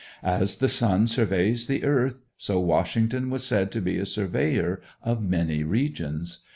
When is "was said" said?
3.29-3.71